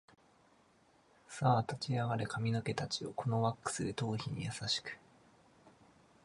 [1.27, 4.97] さあ立ち上がれ髪の毛たちよ、このワックスで頭皮に優しく